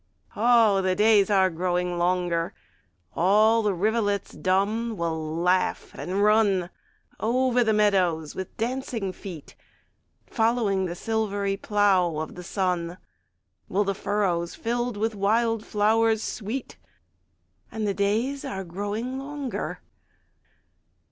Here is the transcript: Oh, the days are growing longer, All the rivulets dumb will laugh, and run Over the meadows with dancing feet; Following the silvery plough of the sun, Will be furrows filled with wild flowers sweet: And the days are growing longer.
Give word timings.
Oh, 0.35 0.81
the 0.81 0.95
days 0.95 1.29
are 1.29 1.51
growing 1.51 1.99
longer, 1.99 2.55
All 3.13 3.61
the 3.61 3.75
rivulets 3.75 4.31
dumb 4.31 4.97
will 4.97 5.35
laugh, 5.37 5.91
and 5.93 6.23
run 6.23 6.71
Over 7.19 7.63
the 7.63 7.71
meadows 7.71 8.33
with 8.33 8.57
dancing 8.57 9.13
feet; 9.13 9.53
Following 10.25 10.85
the 10.85 10.95
silvery 10.95 11.55
plough 11.55 12.17
of 12.17 12.33
the 12.33 12.41
sun, 12.41 12.97
Will 13.69 13.85
be 13.85 13.93
furrows 13.93 14.55
filled 14.55 14.97
with 14.97 15.13
wild 15.13 15.63
flowers 15.63 16.23
sweet: 16.23 16.77
And 17.71 17.85
the 17.85 17.93
days 17.93 18.43
are 18.43 18.63
growing 18.63 19.19
longer. 19.19 19.81